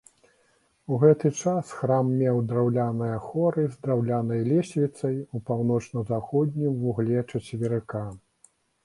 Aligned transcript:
У 0.93 0.97
гэты 1.01 1.29
час 1.41 1.73
храм 1.81 2.07
меў 2.21 2.39
драўляныя 2.51 3.19
хоры 3.25 3.65
з 3.73 3.77
драўлянай 3.87 4.41
лесвіцай 4.53 5.21
у 5.35 5.43
паўночна-заходнім 5.51 6.81
вугле 6.87 7.19
чацверыка. 7.31 8.03